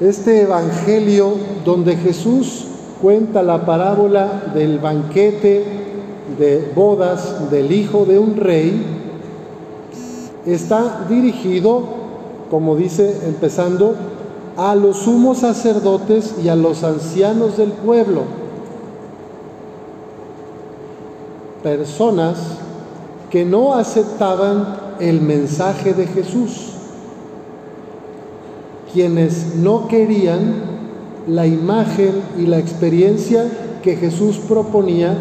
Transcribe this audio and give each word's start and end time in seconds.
Este 0.00 0.42
Evangelio 0.42 1.32
donde 1.64 1.96
Jesús 1.96 2.66
cuenta 3.00 3.42
la 3.42 3.64
parábola 3.64 4.50
del 4.54 4.78
banquete 4.78 5.64
de 6.38 6.70
bodas 6.74 7.50
del 7.50 7.72
hijo 7.72 8.04
de 8.04 8.18
un 8.18 8.36
rey, 8.36 8.84
está 10.44 11.06
dirigido, 11.08 11.82
como 12.50 12.76
dice 12.76 13.20
empezando, 13.26 13.94
a 14.56 14.74
los 14.74 14.98
sumos 14.98 15.38
sacerdotes 15.38 16.34
y 16.42 16.48
a 16.48 16.56
los 16.56 16.82
ancianos 16.82 17.56
del 17.56 17.70
pueblo, 17.72 18.22
personas 21.62 22.38
que 23.30 23.44
no 23.44 23.74
aceptaban 23.74 24.76
el 25.00 25.20
mensaje 25.20 25.94
de 25.94 26.06
Jesús, 26.06 26.75
quienes 28.96 29.56
no 29.56 29.88
querían 29.88 30.54
la 31.28 31.46
imagen 31.46 32.12
y 32.38 32.46
la 32.46 32.58
experiencia 32.58 33.44
que 33.82 33.96
Jesús 33.96 34.38
proponía 34.38 35.14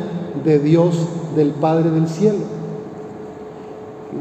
de 0.46 0.60
Dios 0.60 0.96
del 1.36 1.50
Padre 1.50 1.92
del 1.92 2.08
cielo. 2.08 2.38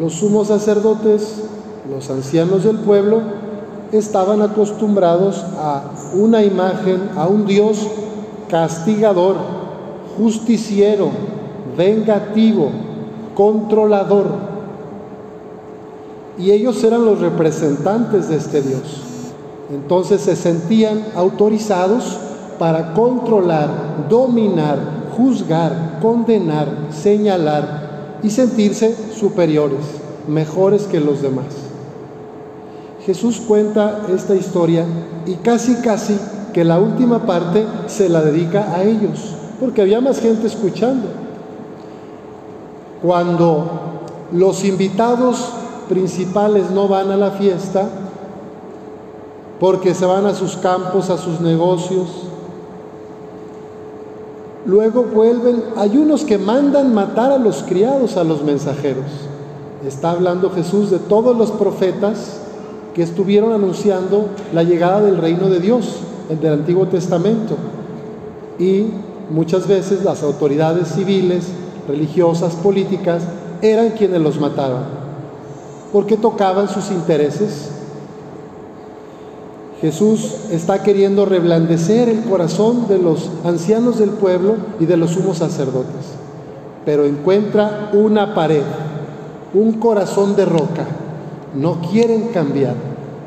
Los 0.01 0.15
sumos 0.15 0.49
sacerdotes, 0.49 1.45
los 1.89 2.11
ancianos 2.11 2.65
del 2.65 2.79
pueblo, 2.79 3.21
estaban 3.93 4.43
acostumbrados 4.43 5.45
a 5.57 5.85
una 6.15 6.43
imagen, 6.43 7.11
a 7.15 7.29
un 7.29 7.47
Dios 7.47 7.87
castigador, 8.51 9.37
justiciero, 10.19 11.11
vengativo, 11.79 12.71
controlador. 13.37 14.27
Y 16.39 16.51
ellos 16.51 16.83
eran 16.83 17.05
los 17.05 17.21
representantes 17.21 18.29
de 18.29 18.37
este 18.37 18.61
Dios. 18.61 19.14
Entonces 19.71 20.21
se 20.21 20.37
sentían 20.37 21.05
autorizados 21.15 22.19
para 22.59 22.93
controlar, 22.95 24.07
dominar, 24.09 24.79
juzgar, 25.17 25.99
condenar, 26.01 26.69
señalar 26.91 28.19
y 28.23 28.31
sentirse 28.31 28.95
superiores, 29.15 29.81
mejores 30.29 30.85
que 30.85 31.01
los 31.01 31.23
demás. 31.23 31.47
Jesús 33.05 33.41
cuenta 33.47 34.03
esta 34.15 34.35
historia 34.35 34.85
y 35.27 35.35
casi 35.35 35.77
casi 35.77 36.19
que 36.53 36.65
la 36.65 36.79
última 36.79 37.27
parte 37.27 37.67
se 37.87 38.09
la 38.09 38.23
dedica 38.23 38.75
a 38.75 38.83
ellos, 38.83 39.35
porque 39.61 39.83
había 39.83 40.01
más 40.01 40.21
gente 40.21 40.47
escuchando. 40.47 41.09
Cuando 43.03 43.65
los 44.33 44.65
invitados 44.65 45.51
principales 45.89 46.71
no 46.71 46.89
van 46.89 47.11
a 47.11 47.17
la 47.17 47.33
fiesta, 47.33 47.89
porque 49.61 49.95
se 49.95 50.07
van 50.07 50.27
a 50.27 50.35
sus 50.35 50.57
campos, 50.57 51.11
a 51.11 51.19
sus 51.19 51.41
negocios, 51.41 52.09
luego 54.67 55.05
vuelven, 55.05 55.63
hay 55.77 55.97
unos 55.97 56.25
que 56.25 56.39
mandan 56.39 56.95
matar 56.95 57.33
a 57.33 57.39
los 57.39 57.63
criados, 57.63 58.17
a 58.17 58.25
los 58.25 58.43
mensajeros. 58.43 59.05
Está 59.87 60.11
hablando 60.11 60.51
Jesús 60.51 60.91
de 60.91 60.99
todos 60.99 61.37
los 61.37 61.51
profetas 61.51 62.41
que 62.95 63.03
estuvieron 63.03 63.53
anunciando 63.53 64.27
la 64.53 64.63
llegada 64.63 65.03
del 65.03 65.19
reino 65.19 65.49
de 65.49 65.61
Dios, 65.61 65.99
el 66.31 66.41
del 66.41 66.55
Antiguo 66.55 66.87
Testamento. 66.87 67.57
Y 68.59 68.87
muchas 69.31 69.67
veces 69.67 70.05
las 70.05 70.23
autoridades 70.23 70.89
civiles, 70.89 71.49
religiosas, 71.89 72.55
políticas, 72.55 73.23
eran 73.61 73.91
quienes 73.91 74.21
los 74.21 74.41
mataban, 74.41 74.85
porque 75.93 76.17
tocaban 76.17 76.69
sus 76.69 76.91
intereses. 76.91 77.71
Jesús 79.85 80.37
está 80.51 80.83
queriendo 80.83 81.27
reblandecer 81.27 82.09
el 82.09 82.23
corazón 82.23 82.89
de 82.89 82.97
los 82.97 83.29
ancianos 83.45 83.99
del 83.99 84.09
pueblo 84.09 84.55
y 84.81 84.87
de 84.87 84.97
los 84.97 85.11
sumos 85.11 85.37
sacerdotes, 85.37 86.07
pero 86.87 87.05
encuentra 87.05 87.91
una 87.93 88.35
pared, 88.35 88.63
un 89.53 89.75
corazón 89.75 90.37
de 90.37 90.47
roca. 90.47 90.87
No 91.55 91.83
quieren 91.83 92.29
cambiar, 92.29 92.77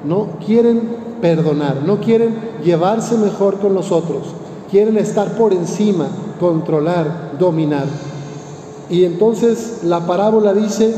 no 0.04 0.30
quieren 0.44 0.82
perdonar, 1.22 1.84
no 1.86 2.00
quieren 2.00 2.34
llevarse 2.64 3.20
mejor 3.20 3.60
con 3.60 3.76
los 3.76 3.92
otros, 3.92 4.24
quieren 4.72 4.98
estar 4.98 5.38
por 5.38 5.54
encima, 5.54 6.08
controlar, 6.40 7.34
dominar. 7.38 7.86
Y 8.90 9.04
entonces 9.04 9.82
la 9.84 10.08
parábola 10.08 10.56
dice 10.56 10.92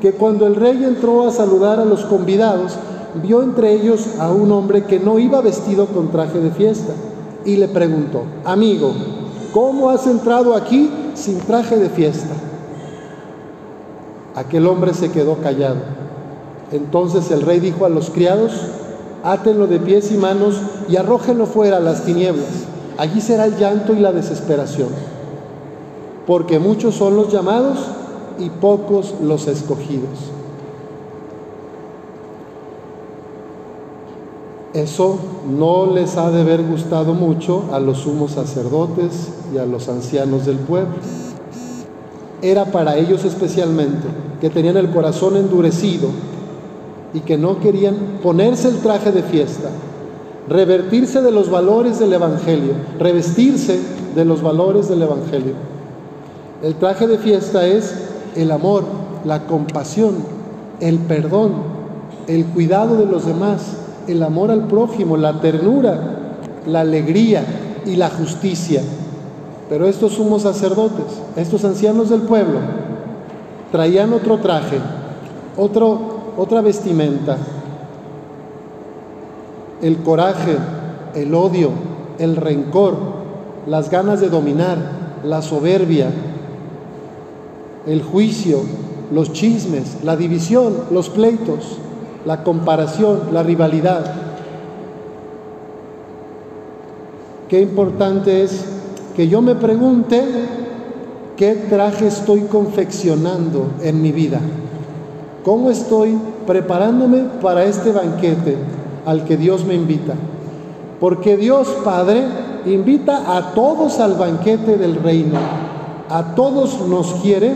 que 0.00 0.12
cuando 0.12 0.46
el 0.46 0.54
rey 0.54 0.84
entró 0.84 1.26
a 1.26 1.32
saludar 1.32 1.80
a 1.80 1.84
los 1.84 2.04
convidados, 2.04 2.78
vio 3.22 3.42
entre 3.42 3.72
ellos 3.72 4.06
a 4.18 4.30
un 4.30 4.50
hombre 4.52 4.84
que 4.84 4.98
no 4.98 5.18
iba 5.18 5.40
vestido 5.40 5.86
con 5.86 6.10
traje 6.10 6.40
de 6.40 6.50
fiesta 6.50 6.92
y 7.44 7.56
le 7.56 7.68
preguntó, 7.68 8.22
amigo, 8.44 8.92
¿cómo 9.52 9.90
has 9.90 10.06
entrado 10.06 10.54
aquí 10.54 10.90
sin 11.14 11.38
traje 11.40 11.76
de 11.76 11.90
fiesta? 11.90 12.34
Aquel 14.34 14.66
hombre 14.66 14.94
se 14.94 15.12
quedó 15.12 15.36
callado. 15.36 15.76
Entonces 16.72 17.30
el 17.30 17.42
rey 17.42 17.60
dijo 17.60 17.84
a 17.84 17.88
los 17.88 18.10
criados, 18.10 18.52
átenlo 19.22 19.66
de 19.66 19.78
pies 19.78 20.10
y 20.10 20.16
manos 20.16 20.60
y 20.88 20.96
arrójenlo 20.96 21.46
fuera 21.46 21.76
a 21.76 21.80
las 21.80 22.04
tinieblas. 22.04 22.64
Allí 22.98 23.20
será 23.20 23.46
el 23.46 23.56
llanto 23.56 23.92
y 23.92 24.00
la 24.00 24.12
desesperación, 24.12 24.88
porque 26.26 26.58
muchos 26.58 26.94
son 26.94 27.16
los 27.16 27.32
llamados 27.32 27.78
y 28.38 28.50
pocos 28.50 29.14
los 29.22 29.46
escogidos. 29.46 30.30
Eso 34.74 35.18
no 35.48 35.86
les 35.86 36.16
ha 36.16 36.32
de 36.32 36.40
haber 36.40 36.64
gustado 36.64 37.14
mucho 37.14 37.66
a 37.72 37.78
los 37.78 37.98
sumos 37.98 38.32
sacerdotes 38.32 39.28
y 39.54 39.58
a 39.58 39.66
los 39.66 39.88
ancianos 39.88 40.46
del 40.46 40.56
pueblo. 40.56 40.96
Era 42.42 42.64
para 42.66 42.96
ellos 42.96 43.24
especialmente, 43.24 44.08
que 44.40 44.50
tenían 44.50 44.76
el 44.76 44.90
corazón 44.90 45.36
endurecido 45.36 46.08
y 47.14 47.20
que 47.20 47.38
no 47.38 47.60
querían 47.60 48.18
ponerse 48.20 48.66
el 48.66 48.78
traje 48.78 49.12
de 49.12 49.22
fiesta, 49.22 49.70
revertirse 50.48 51.22
de 51.22 51.30
los 51.30 51.48
valores 51.50 52.00
del 52.00 52.12
Evangelio, 52.12 52.72
revestirse 52.98 53.78
de 54.16 54.24
los 54.24 54.42
valores 54.42 54.88
del 54.88 55.02
Evangelio. 55.02 55.54
El 56.64 56.74
traje 56.74 57.06
de 57.06 57.18
fiesta 57.18 57.64
es 57.64 57.94
el 58.34 58.50
amor, 58.50 58.82
la 59.24 59.46
compasión, 59.46 60.16
el 60.80 60.98
perdón, 60.98 61.52
el 62.26 62.44
cuidado 62.46 62.96
de 62.96 63.06
los 63.06 63.24
demás, 63.24 63.83
el 64.08 64.22
amor 64.22 64.50
al 64.50 64.66
prójimo, 64.66 65.16
la 65.16 65.40
ternura, 65.40 65.98
la 66.66 66.80
alegría 66.80 67.44
y 67.86 67.96
la 67.96 68.10
justicia. 68.10 68.82
Pero 69.68 69.86
estos 69.86 70.12
sumos 70.12 70.42
sacerdotes, 70.42 71.06
estos 71.36 71.64
ancianos 71.64 72.10
del 72.10 72.22
pueblo, 72.22 72.58
traían 73.72 74.12
otro 74.12 74.38
traje, 74.38 74.78
otro 75.56 76.14
otra 76.36 76.60
vestimenta. 76.60 77.38
El 79.82 79.98
coraje, 79.98 80.56
el 81.14 81.34
odio, 81.34 81.70
el 82.18 82.36
rencor, 82.36 82.96
las 83.66 83.90
ganas 83.90 84.20
de 84.20 84.28
dominar, 84.28 84.78
la 85.24 85.42
soberbia, 85.42 86.10
el 87.86 88.02
juicio, 88.02 88.60
los 89.12 89.32
chismes, 89.32 90.02
la 90.02 90.16
división, 90.16 90.74
los 90.90 91.10
pleitos, 91.10 91.78
la 92.24 92.42
comparación, 92.42 93.20
la 93.32 93.42
rivalidad. 93.42 94.04
Qué 97.48 97.60
importante 97.60 98.42
es 98.42 98.64
que 99.14 99.28
yo 99.28 99.42
me 99.42 99.54
pregunte 99.54 100.22
qué 101.36 101.54
traje 101.54 102.06
estoy 102.06 102.42
confeccionando 102.42 103.66
en 103.82 104.00
mi 104.00 104.12
vida. 104.12 104.40
¿Cómo 105.44 105.70
estoy 105.70 106.18
preparándome 106.46 107.24
para 107.42 107.64
este 107.64 107.92
banquete 107.92 108.56
al 109.04 109.24
que 109.24 109.36
Dios 109.36 109.64
me 109.64 109.74
invita? 109.74 110.14
Porque 111.00 111.36
Dios 111.36 111.68
Padre 111.84 112.22
invita 112.64 113.36
a 113.36 113.52
todos 113.52 114.00
al 114.00 114.14
banquete 114.14 114.78
del 114.78 114.96
reino. 114.96 115.38
A 116.08 116.34
todos 116.34 116.80
nos 116.88 117.14
quiere 117.16 117.52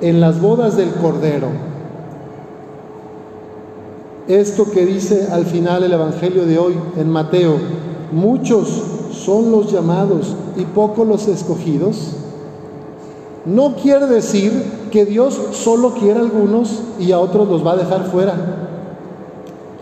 en 0.00 0.20
las 0.20 0.40
bodas 0.40 0.76
del 0.76 0.90
Cordero. 0.94 1.71
Esto 4.28 4.70
que 4.70 4.86
dice 4.86 5.28
al 5.32 5.46
final 5.46 5.82
el 5.82 5.92
Evangelio 5.92 6.46
de 6.46 6.58
hoy 6.58 6.74
en 6.96 7.10
Mateo, 7.10 7.56
muchos 8.12 8.68
son 9.12 9.50
los 9.50 9.72
llamados 9.72 10.36
y 10.56 10.64
pocos 10.64 11.06
los 11.06 11.26
escogidos, 11.26 12.14
no 13.44 13.74
quiere 13.74 14.06
decir 14.06 14.52
que 14.92 15.04
Dios 15.04 15.38
solo 15.52 15.94
quiere 15.94 16.20
a 16.20 16.22
algunos 16.22 16.82
y 17.00 17.10
a 17.10 17.18
otros 17.18 17.48
los 17.48 17.66
va 17.66 17.72
a 17.72 17.76
dejar 17.76 18.04
fuera. 18.04 18.34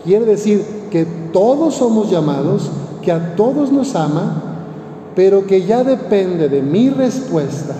Quiere 0.03 0.25
decir 0.25 0.65
que 0.89 1.05
todos 1.31 1.75
somos 1.75 2.09
llamados, 2.09 2.71
que 3.03 3.11
a 3.11 3.35
todos 3.35 3.71
nos 3.71 3.95
ama, 3.95 4.41
pero 5.15 5.45
que 5.45 5.65
ya 5.65 5.83
depende 5.83 6.49
de 6.49 6.63
mi 6.63 6.89
respuesta 6.89 7.75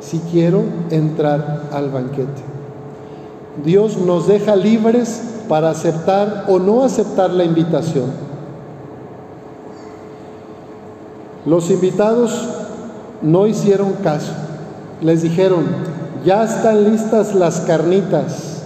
si 0.00 0.18
quiero 0.30 0.62
entrar 0.90 1.70
al 1.72 1.88
banquete. 1.88 2.42
Dios 3.64 3.96
nos 3.96 4.26
deja 4.26 4.56
libres 4.56 5.22
para 5.48 5.70
aceptar 5.70 6.44
o 6.48 6.58
no 6.58 6.84
aceptar 6.84 7.30
la 7.30 7.44
invitación. 7.44 8.06
Los 11.46 11.70
invitados 11.70 12.48
no 13.22 13.46
hicieron 13.46 13.92
caso. 14.02 14.32
Les 15.00 15.22
dijeron, 15.22 15.64
ya 16.24 16.44
están 16.44 16.90
listas 16.90 17.34
las 17.34 17.60
carnitas, 17.60 18.62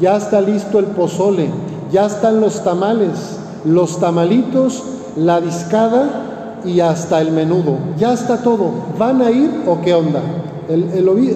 ya 0.00 0.16
está 0.16 0.40
listo 0.40 0.78
el 0.78 0.86
pozole, 0.86 1.50
ya 1.90 2.06
están 2.06 2.40
los 2.40 2.62
tamales, 2.62 3.38
los 3.64 3.98
tamalitos, 3.98 4.84
la 5.16 5.40
discada 5.40 6.60
y 6.64 6.80
hasta 6.80 7.20
el 7.20 7.32
menudo. 7.32 7.78
Ya 7.98 8.12
está 8.12 8.38
todo. 8.38 8.70
¿Van 8.98 9.22
a 9.22 9.30
ir 9.30 9.62
o 9.66 9.80
qué 9.80 9.94
onda? 9.94 10.20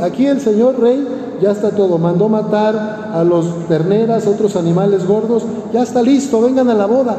aquí 0.03 0.27
el 0.27 0.41
señor 0.41 0.79
rey 0.79 1.05
ya 1.41 1.51
está 1.53 1.71
todo. 1.71 1.99
Mandó 1.99 2.29
matar 2.29 3.11
a 3.13 3.25
los 3.25 3.67
terneras, 3.69 4.27
otros 4.27 4.57
animales 4.57 5.07
gordos. 5.07 5.45
Ya 5.73 5.83
está 5.83 6.03
listo, 6.03 6.41
vengan 6.41 6.71
a 6.71 6.75
la 6.75 6.87
boda. 6.87 7.17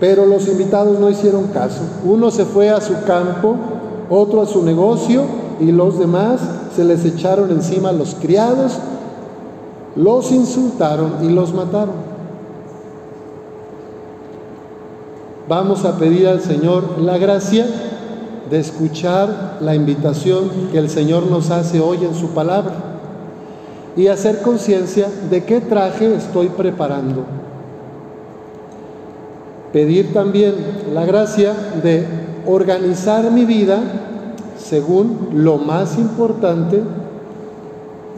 Pero 0.00 0.26
los 0.26 0.48
invitados 0.48 0.98
no 0.98 1.10
hicieron 1.10 1.48
caso. 1.48 1.82
Uno 2.04 2.30
se 2.30 2.44
fue 2.44 2.70
a 2.70 2.80
su 2.80 2.94
campo, 3.06 3.56
otro 4.10 4.42
a 4.42 4.46
su 4.46 4.62
negocio 4.62 5.22
y 5.60 5.70
los 5.70 5.98
demás 5.98 6.40
se 6.74 6.84
les 6.84 7.04
echaron 7.04 7.50
encima 7.50 7.92
los 7.92 8.14
criados, 8.14 8.78
los 9.94 10.32
insultaron 10.32 11.16
y 11.22 11.28
los 11.28 11.54
mataron. 11.54 12.12
Vamos 15.48 15.84
a 15.84 15.98
pedir 15.98 16.28
al 16.28 16.40
Señor 16.40 16.98
la 17.00 17.18
gracia 17.18 17.66
de 18.50 18.58
escuchar 18.58 19.58
la 19.60 19.74
invitación 19.74 20.50
que 20.72 20.78
el 20.78 20.90
Señor 20.90 21.26
nos 21.26 21.50
hace 21.50 21.80
hoy 21.80 22.04
en 22.04 22.14
su 22.14 22.28
palabra 22.28 22.74
y 23.96 24.06
hacer 24.06 24.42
conciencia 24.42 25.08
de 25.30 25.44
qué 25.44 25.60
traje 25.60 26.14
estoy 26.14 26.48
preparando. 26.48 27.24
Pedir 29.72 30.12
también 30.12 30.54
la 30.92 31.04
gracia 31.04 31.54
de 31.82 32.06
organizar 32.46 33.30
mi 33.30 33.44
vida 33.44 33.80
según 34.58 35.28
lo 35.32 35.58
más 35.58 35.98
importante, 35.98 36.82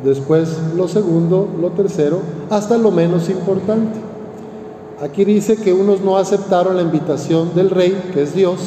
después 0.05 0.59
lo 0.77 0.89
segundo, 0.89 1.49
lo 1.61 1.71
tercero, 1.71 2.21
hasta 2.51 2.77
lo 2.77 2.91
menos 2.91 3.29
importante. 3.29 3.99
Aquí 5.03 5.25
dice 5.25 5.57
que 5.57 5.73
unos 5.73 6.01
no 6.01 6.17
aceptaron 6.17 6.77
la 6.77 6.83
invitación 6.83 7.55
del 7.55 7.71
rey, 7.71 8.11
que 8.13 8.23
es 8.23 8.35
Dios, 8.35 8.59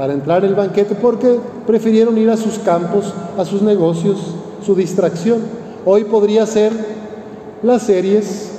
para 0.00 0.14
entrar 0.14 0.46
el 0.46 0.54
banquete 0.54 0.94
porque 0.94 1.38
prefirieron 1.66 2.16
ir 2.16 2.30
a 2.30 2.38
sus 2.38 2.58
campos, 2.58 3.12
a 3.36 3.44
sus 3.44 3.60
negocios, 3.60 4.34
su 4.64 4.74
distracción. 4.74 5.40
Hoy 5.84 6.04
podría 6.04 6.46
ser 6.46 6.72
las 7.62 7.82
series, 7.82 8.50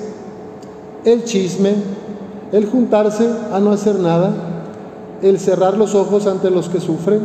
el 1.04 1.24
chisme, 1.24 1.74
el 2.52 2.68
juntarse 2.68 3.28
a 3.52 3.60
no 3.60 3.72
hacer 3.72 3.96
nada, 3.98 4.34
el 5.24 5.40
cerrar 5.40 5.80
los 5.80 5.96
ojos 5.96 6.28
ante 6.28 6.52
los 6.52 6.70
que 6.70 6.80
sufren, 6.80 7.22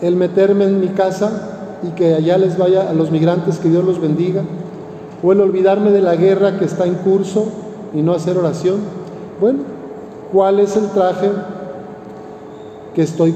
el 0.00 0.14
meterme 0.14 0.66
en 0.66 0.78
mi 0.78 0.90
casa 0.90 1.80
y 1.82 1.88
que 1.96 2.14
allá 2.14 2.38
les 2.38 2.56
vaya 2.56 2.88
a 2.88 2.92
los 2.92 3.10
migrantes 3.10 3.58
que 3.58 3.68
Dios 3.68 3.84
los 3.84 4.00
bendiga, 4.00 4.42
o 5.24 5.32
el 5.32 5.40
olvidarme 5.40 5.90
de 5.90 6.02
la 6.02 6.14
guerra 6.14 6.56
que 6.56 6.66
está 6.66 6.86
en 6.86 6.94
curso 6.94 7.48
y 7.92 8.00
no 8.00 8.12
hacer 8.12 8.38
oración. 8.38 8.76
Bueno, 9.40 9.64
¿cuál 10.30 10.60
es 10.60 10.76
el 10.76 10.88
traje 10.90 11.30
que 12.98 13.04
estoy 13.04 13.32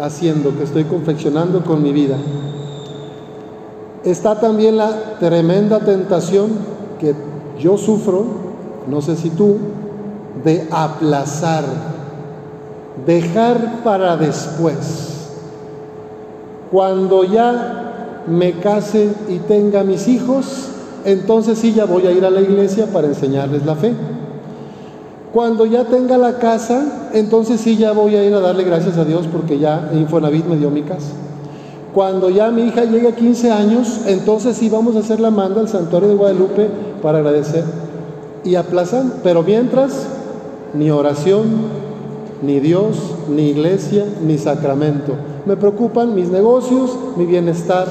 haciendo, 0.00 0.56
que 0.56 0.64
estoy 0.64 0.82
confeccionando 0.82 1.62
con 1.62 1.80
mi 1.84 1.92
vida? 1.92 2.16
Está 4.02 4.40
también 4.40 4.76
la 4.76 5.18
tremenda 5.20 5.78
tentación 5.78 6.48
que 6.98 7.14
yo 7.60 7.78
sufro, 7.78 8.24
no 8.88 9.00
sé 9.02 9.14
si 9.14 9.30
tú, 9.30 9.56
de 10.42 10.66
aplazar, 10.68 11.62
dejar 13.06 13.84
para 13.84 14.16
después. 14.16 15.28
Cuando 16.72 17.22
ya 17.22 18.24
me 18.26 18.54
case 18.54 19.12
y 19.28 19.38
tenga 19.38 19.84
mis 19.84 20.08
hijos, 20.08 20.70
entonces 21.04 21.60
sí 21.60 21.72
ya 21.72 21.84
voy 21.84 22.08
a 22.08 22.10
ir 22.10 22.24
a 22.24 22.30
la 22.30 22.40
iglesia 22.40 22.86
para 22.92 23.06
enseñarles 23.06 23.64
la 23.64 23.76
fe. 23.76 23.94
Cuando 25.34 25.66
ya 25.66 25.84
tenga 25.84 26.16
la 26.16 26.38
casa, 26.38 27.10
entonces 27.12 27.60
sí 27.60 27.76
ya 27.76 27.92
voy 27.92 28.14
a 28.14 28.24
ir 28.24 28.32
a 28.32 28.40
darle 28.40 28.62
gracias 28.62 28.96
a 28.96 29.04
Dios 29.04 29.26
porque 29.30 29.58
ya 29.58 29.90
Infonavit 29.92 30.46
me 30.46 30.56
dio 30.56 30.70
mi 30.70 30.82
casa. 30.82 31.10
Cuando 31.92 32.30
ya 32.30 32.50
mi 32.52 32.62
hija 32.62 32.84
llegue 32.84 33.08
a 33.08 33.16
15 33.16 33.50
años, 33.50 34.02
entonces 34.06 34.56
sí 34.56 34.68
vamos 34.68 34.94
a 34.94 35.00
hacer 35.00 35.18
la 35.18 35.32
manda 35.32 35.60
al 35.60 35.68
santuario 35.68 36.08
de 36.08 36.14
Guadalupe 36.14 36.68
para 37.02 37.18
agradecer. 37.18 37.64
Y 38.44 38.54
aplazan, 38.54 39.14
pero 39.24 39.42
mientras, 39.42 40.06
ni 40.72 40.90
oración, 40.90 41.44
ni 42.40 42.60
Dios, 42.60 42.96
ni 43.28 43.48
iglesia, 43.48 44.06
ni 44.24 44.38
sacramento. 44.38 45.14
Me 45.46 45.56
preocupan 45.56 46.14
mis 46.14 46.28
negocios, 46.28 46.96
mi 47.16 47.26
bienestar, 47.26 47.88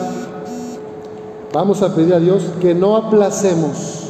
Vamos 1.53 1.83
a 1.83 1.93
pedir 1.93 2.15
a 2.15 2.19
Dios 2.19 2.41
que 2.59 2.73
no 2.73 2.97
aplacemos, 2.97 4.02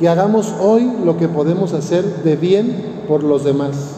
que 0.00 0.08
hagamos 0.08 0.54
hoy 0.62 0.90
lo 1.04 1.18
que 1.18 1.28
podemos 1.28 1.74
hacer 1.74 2.22
de 2.24 2.34
bien 2.34 3.04
por 3.06 3.22
los 3.22 3.44
demás. 3.44 3.96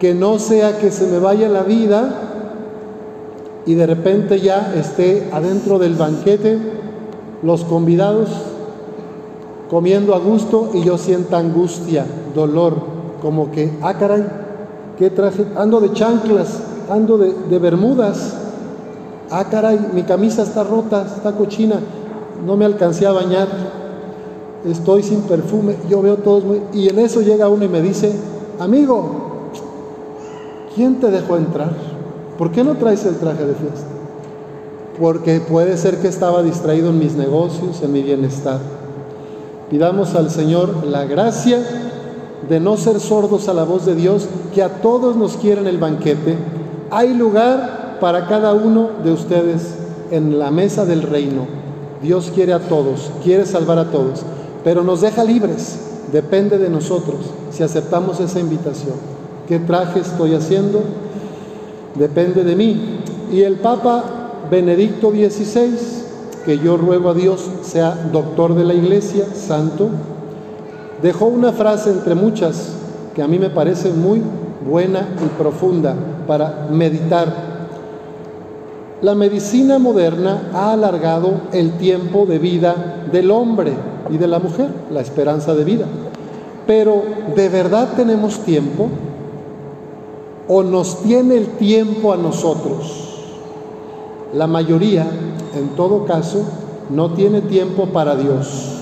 Que 0.00 0.14
no 0.14 0.40
sea 0.40 0.78
que 0.78 0.90
se 0.90 1.06
me 1.06 1.20
vaya 1.20 1.48
la 1.48 1.62
vida 1.62 2.10
y 3.66 3.74
de 3.74 3.86
repente 3.86 4.40
ya 4.40 4.74
esté 4.74 5.28
adentro 5.32 5.78
del 5.78 5.94
banquete 5.94 6.58
los 7.44 7.62
convidados 7.62 8.30
comiendo 9.70 10.16
a 10.16 10.18
gusto 10.18 10.70
y 10.74 10.82
yo 10.82 10.98
sienta 10.98 11.38
angustia, 11.38 12.04
dolor, 12.34 12.74
como 13.22 13.52
que, 13.52 13.70
ah 13.82 13.94
caray, 13.94 14.24
¿qué 14.98 15.10
traje? 15.10 15.44
Ando 15.56 15.78
de 15.78 15.92
chanclas, 15.92 16.62
ando 16.90 17.16
de, 17.16 17.32
de 17.48 17.58
bermudas 17.60 18.34
Ah, 19.30 19.44
caray, 19.44 19.78
mi 19.92 20.04
camisa 20.04 20.42
está 20.42 20.64
rota, 20.64 21.04
está 21.04 21.32
cochina, 21.32 21.80
no 22.44 22.56
me 22.56 22.64
alcancé 22.64 23.06
a 23.06 23.12
bañar, 23.12 23.48
estoy 24.64 25.02
sin 25.02 25.22
perfume, 25.22 25.76
yo 25.88 26.02
veo 26.02 26.16
todos 26.16 26.44
muy... 26.44 26.62
Y 26.72 26.88
en 26.88 26.98
eso 26.98 27.20
llega 27.20 27.48
uno 27.48 27.64
y 27.64 27.68
me 27.68 27.82
dice, 27.82 28.12
amigo, 28.58 29.50
¿quién 30.74 31.00
te 31.00 31.10
dejó 31.10 31.36
entrar? 31.36 31.72
¿Por 32.36 32.50
qué 32.50 32.64
no 32.64 32.76
traes 32.76 33.04
el 33.04 33.16
traje 33.16 33.44
de 33.44 33.54
fiesta? 33.54 33.86
Porque 35.00 35.40
puede 35.40 35.76
ser 35.76 35.98
que 35.98 36.08
estaba 36.08 36.42
distraído 36.42 36.90
en 36.90 36.98
mis 36.98 37.14
negocios, 37.14 37.82
en 37.82 37.92
mi 37.92 38.02
bienestar. 38.02 38.58
Pidamos 39.70 40.14
al 40.14 40.30
Señor 40.30 40.86
la 40.86 41.04
gracia 41.04 41.58
de 42.48 42.60
no 42.60 42.76
ser 42.76 43.00
sordos 43.00 43.48
a 43.48 43.54
la 43.54 43.64
voz 43.64 43.84
de 43.84 43.94
Dios, 43.94 44.28
que 44.54 44.62
a 44.62 44.80
todos 44.80 45.16
nos 45.16 45.36
quiere 45.36 45.60
en 45.60 45.66
el 45.66 45.78
banquete. 45.78 46.36
Hay 46.90 47.12
lugar 47.12 47.98
para 48.00 48.26
cada 48.26 48.54
uno 48.54 48.90
de 49.04 49.12
ustedes 49.12 49.74
en 50.10 50.38
la 50.38 50.50
mesa 50.50 50.84
del 50.84 51.02
reino. 51.02 51.46
Dios 52.02 52.30
quiere 52.34 52.52
a 52.52 52.60
todos, 52.60 53.10
quiere 53.22 53.44
salvar 53.44 53.78
a 53.78 53.90
todos, 53.90 54.22
pero 54.64 54.82
nos 54.82 55.00
deja 55.00 55.24
libres. 55.24 55.78
Depende 56.12 56.58
de 56.58 56.70
nosotros 56.70 57.18
si 57.50 57.62
aceptamos 57.62 58.20
esa 58.20 58.40
invitación. 58.40 58.94
¿Qué 59.46 59.58
traje 59.58 60.00
estoy 60.00 60.34
haciendo? 60.34 60.82
Depende 61.94 62.44
de 62.44 62.56
mí. 62.56 63.00
Y 63.32 63.42
el 63.42 63.56
Papa 63.56 64.04
Benedicto 64.50 65.10
XVI, 65.10 65.76
que 66.44 66.58
yo 66.58 66.76
ruego 66.76 67.10
a 67.10 67.14
Dios 67.14 67.44
sea 67.62 68.08
doctor 68.12 68.54
de 68.54 68.64
la 68.64 68.74
Iglesia, 68.74 69.26
santo, 69.34 69.90
dejó 71.02 71.26
una 71.26 71.52
frase 71.52 71.90
entre 71.90 72.14
muchas 72.14 72.72
que 73.14 73.22
a 73.22 73.28
mí 73.28 73.38
me 73.38 73.50
parece 73.50 73.90
muy 73.90 74.22
buena 74.66 75.08
y 75.24 75.28
profunda 75.42 75.94
para 76.26 76.68
meditar 76.70 77.57
la 79.00 79.14
medicina 79.14 79.78
moderna 79.78 80.50
ha 80.52 80.72
alargado 80.72 81.42
el 81.52 81.72
tiempo 81.78 82.26
de 82.26 82.38
vida 82.38 83.04
del 83.12 83.30
hombre 83.30 83.72
y 84.10 84.16
de 84.16 84.26
la 84.26 84.40
mujer, 84.40 84.70
la 84.90 85.00
esperanza 85.00 85.54
de 85.54 85.64
vida. 85.64 85.86
Pero 86.66 87.02
¿de 87.34 87.48
verdad 87.48 87.90
tenemos 87.94 88.40
tiempo? 88.40 88.88
¿O 90.48 90.62
nos 90.62 91.02
tiene 91.02 91.36
el 91.36 91.46
tiempo 91.56 92.12
a 92.12 92.16
nosotros? 92.16 93.20
La 94.34 94.46
mayoría, 94.46 95.06
en 95.54 95.68
todo 95.76 96.04
caso, 96.04 96.42
no 96.90 97.12
tiene 97.12 97.40
tiempo 97.42 97.86
para 97.86 98.16
Dios. 98.16 98.80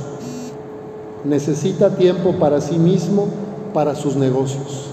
Necesita 1.24 1.96
tiempo 1.96 2.32
para 2.32 2.60
sí 2.60 2.78
mismo, 2.78 3.26
para 3.74 3.94
sus 3.94 4.16
negocios. 4.16 4.86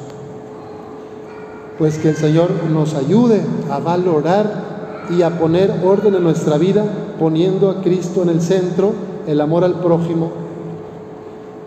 Pues 1.77 1.97
que 1.97 2.09
el 2.09 2.17
Señor 2.17 2.49
nos 2.71 2.93
ayude 2.93 3.41
a 3.71 3.79
valorar 3.79 4.72
y 5.09 5.21
a 5.21 5.37
poner 5.37 5.81
orden 5.83 6.15
en 6.15 6.23
nuestra 6.23 6.57
vida, 6.57 6.83
poniendo 7.19 7.69
a 7.69 7.81
Cristo 7.81 8.23
en 8.23 8.29
el 8.29 8.41
centro, 8.41 8.93
el 9.27 9.41
amor 9.41 9.63
al 9.63 9.75
prójimo, 9.75 10.31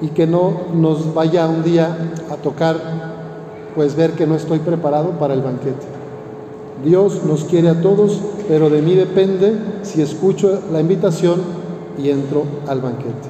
y 0.00 0.08
que 0.08 0.26
no 0.26 0.52
nos 0.74 1.14
vaya 1.14 1.46
un 1.46 1.62
día 1.62 1.96
a 2.30 2.36
tocar, 2.36 2.76
pues 3.74 3.96
ver 3.96 4.12
que 4.12 4.26
no 4.26 4.34
estoy 4.34 4.58
preparado 4.58 5.10
para 5.18 5.34
el 5.34 5.42
banquete. 5.42 5.86
Dios 6.84 7.24
nos 7.24 7.44
quiere 7.44 7.70
a 7.70 7.80
todos, 7.80 8.20
pero 8.48 8.68
de 8.68 8.82
mí 8.82 8.94
depende 8.94 9.54
si 9.82 10.02
escucho 10.02 10.60
la 10.72 10.80
invitación 10.80 11.40
y 11.98 12.10
entro 12.10 12.44
al 12.66 12.80
banquete. 12.80 13.28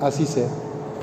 Así 0.00 0.26
sea. 0.26 0.63